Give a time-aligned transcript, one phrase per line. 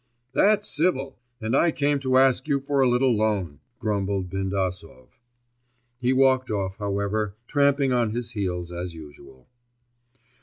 [0.33, 1.19] 'That's civil!
[1.39, 5.09] And I came to ask you for a little loan,' grumbled Bindasov.
[5.99, 9.45] He walked off, however, tramping on his heels as usual.